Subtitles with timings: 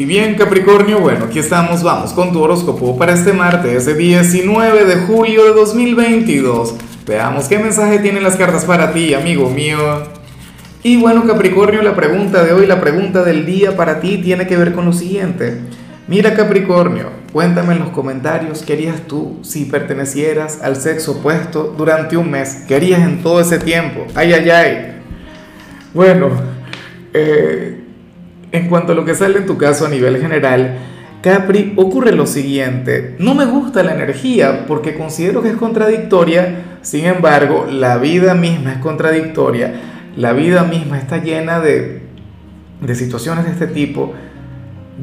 [0.00, 4.86] Y bien Capricornio, bueno, aquí estamos, vamos con tu horóscopo para este martes, ese 19
[4.86, 6.74] de julio de 2022.
[7.06, 9.78] Veamos qué mensaje tienen las cartas para ti, amigo mío.
[10.82, 14.56] Y bueno Capricornio, la pregunta de hoy, la pregunta del día para ti tiene que
[14.56, 15.60] ver con lo siguiente.
[16.08, 22.16] Mira Capricornio, cuéntame en los comentarios qué harías tú si pertenecieras al sexo opuesto durante
[22.16, 22.64] un mes.
[22.66, 24.06] ¿Qué harías en todo ese tiempo?
[24.14, 25.02] Ay, ay, ay.
[25.92, 26.30] Bueno,
[27.12, 27.79] eh,
[28.52, 30.78] en cuanto a lo que sale en tu caso a nivel general,
[31.22, 37.04] Capri, ocurre lo siguiente, no me gusta la energía porque considero que es contradictoria, sin
[37.04, 39.74] embargo, la vida misma es contradictoria,
[40.16, 42.00] la vida misma está llena de,
[42.80, 44.14] de situaciones de este tipo.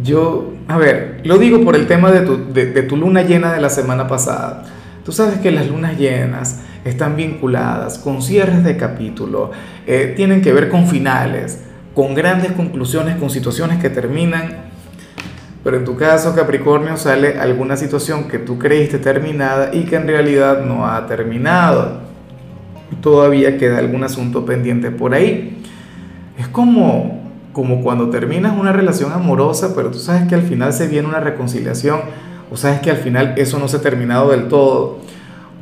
[0.03, 3.61] Yo, a ver, lo digo por el tema de tu, de, tu luna llena de
[3.61, 4.63] la semana pasada.
[5.05, 9.51] Tú sabes que las lunas llenas están vinculadas con cierres de capítulo,
[9.85, 11.63] eh, tienen que ver con finales
[11.97, 14.55] con grandes conclusiones, con situaciones que terminan,
[15.63, 20.05] pero en tu caso Capricornio sale alguna situación que tú creíste terminada y que en
[20.05, 22.01] realidad no ha terminado.
[23.01, 25.59] Todavía queda algún asunto pendiente por ahí.
[26.37, 30.87] Es como, como cuando terminas una relación amorosa, pero tú sabes que al final se
[30.87, 32.01] viene una reconciliación,
[32.51, 34.99] o sabes que al final eso no se ha terminado del todo,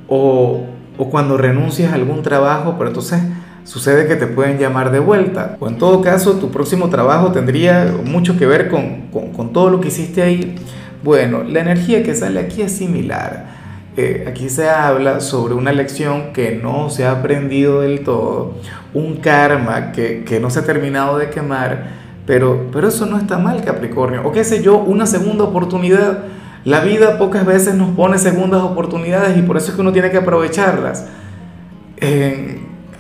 [0.10, 0.66] o,
[0.98, 3.22] o cuando renuncias a algún trabajo, pero entonces
[3.66, 5.58] sucede que te pueden llamar de vuelta.
[5.60, 9.82] O en todo caso, tu próximo trabajo tendría mucho que ver con, con, todo lo
[9.82, 10.56] que hiciste ahí.
[11.04, 13.54] Bueno, la energía que sale aquí es similar.
[13.98, 18.56] Eh, aquí se habla sobre una lección que no se ha aprendido del todo,
[18.94, 21.86] un karma que, que no se ha terminado de quemar,
[22.26, 24.22] pero, pero eso no está mal, Capricornio.
[24.26, 26.26] O qué sé yo, una segunda oportunidad.
[26.66, 30.10] La vida pocas veces nos pone segundas oportunidades y por eso es que uno tiene
[30.10, 31.06] que aprovecharlas.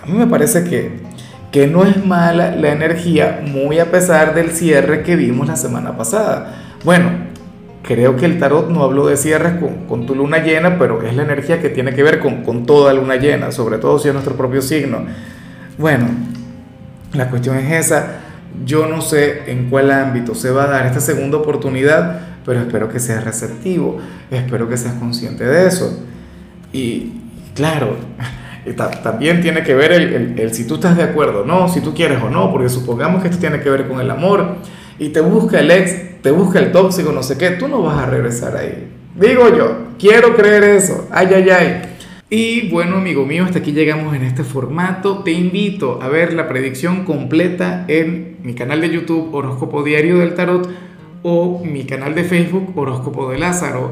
[0.05, 0.99] A mí me parece que,
[1.51, 5.97] que no es mala la energía, muy a pesar del cierre que vimos la semana
[5.97, 6.55] pasada.
[6.83, 7.09] Bueno,
[7.81, 11.15] creo que el tarot no habló de cierres con, con, tu luna llena, pero es
[11.15, 14.13] la energía que tiene que ver con, con toda luna llena, sobre todo si es
[14.13, 15.05] nuestro propio signo.
[15.77, 16.07] Bueno,
[17.13, 18.19] la cuestión es esa.
[18.63, 22.89] Yo no sé en cuál ámbito se va a dar esta segunda oportunidad, pero espero
[22.89, 23.97] que seas receptivo,
[24.29, 25.99] espero que seas consciente de eso.
[26.71, 27.13] Y
[27.55, 27.97] claro,
[28.73, 32.29] también tiene que ver el, si tú estás de acuerdo, no, si tú quieres o
[32.29, 34.57] no, porque supongamos que esto tiene que ver con el amor
[34.97, 37.99] y te busca el ex, te busca el tóxico, no sé qué, tú no vas
[37.99, 38.87] a regresar ahí.
[39.15, 41.81] Digo yo, quiero creer eso, ay, ay, ay.
[42.29, 45.19] Y bueno, amigo mío, hasta aquí llegamos en este formato.
[45.19, 50.33] Te invito a ver la predicción completa en mi canal de YouTube Horóscopo Diario del
[50.33, 50.67] Tarot
[51.21, 53.91] o mi canal de Facebook Horóscopo de Lázaro.